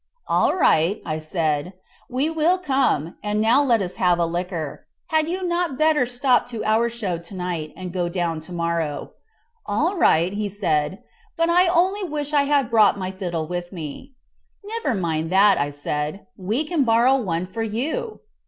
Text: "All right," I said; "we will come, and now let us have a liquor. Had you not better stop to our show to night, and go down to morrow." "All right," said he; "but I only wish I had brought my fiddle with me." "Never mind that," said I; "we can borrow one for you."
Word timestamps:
"All 0.25 0.55
right," 0.55 0.99
I 1.05 1.19
said; 1.19 1.73
"we 2.09 2.27
will 2.27 2.57
come, 2.57 3.17
and 3.21 3.39
now 3.39 3.63
let 3.63 3.83
us 3.83 3.97
have 3.97 4.17
a 4.17 4.25
liquor. 4.25 4.87
Had 5.09 5.27
you 5.27 5.47
not 5.47 5.77
better 5.77 6.07
stop 6.07 6.47
to 6.47 6.65
our 6.65 6.89
show 6.89 7.19
to 7.19 7.35
night, 7.35 7.71
and 7.77 7.93
go 7.93 8.09
down 8.09 8.39
to 8.39 8.51
morrow." 8.51 9.11
"All 9.67 9.95
right," 9.95 10.33
said 10.51 10.91
he; 10.93 10.97
"but 11.37 11.51
I 11.51 11.67
only 11.67 12.01
wish 12.03 12.33
I 12.33 12.45
had 12.45 12.71
brought 12.71 12.97
my 12.97 13.11
fiddle 13.11 13.45
with 13.47 13.71
me." 13.71 14.13
"Never 14.65 14.95
mind 14.95 15.31
that," 15.31 15.71
said 15.75 16.15
I; 16.15 16.21
"we 16.35 16.63
can 16.63 16.83
borrow 16.83 17.15
one 17.17 17.45
for 17.45 17.61
you." 17.61 18.21